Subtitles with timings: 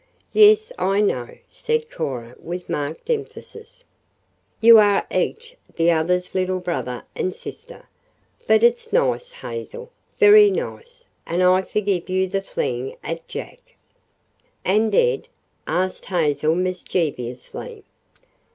[0.33, 3.85] "Yes, I know," said Cora with marked emphasis.
[4.59, 7.87] "You are each the other's little brother and sister.
[8.47, 13.59] But it's nice, Hazel, very nice, and I forgive you the fling at Jack."
[14.65, 15.27] "And Ed?"
[15.67, 17.83] asked Hazel mischievously.